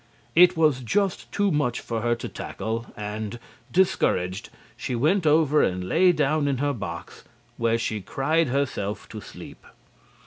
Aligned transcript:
It 0.33 0.57
was 0.57 0.79
just 0.79 1.31
too 1.31 1.51
much 1.51 1.79
for 1.79 2.01
her 2.01 2.15
to 2.15 2.27
tackle, 2.27 2.87
and, 2.97 3.37
discouraged, 3.71 4.49
she 4.75 4.95
went 4.95 5.27
over 5.27 5.61
and 5.61 5.83
lay 5.83 6.11
down 6.11 6.47
in 6.47 6.57
her 6.57 6.73
box, 6.73 7.23
where 7.57 7.77
she 7.77 8.01
cried 8.01 8.47
herself 8.47 9.07
to 9.09 9.21
sleep. 9.21 9.63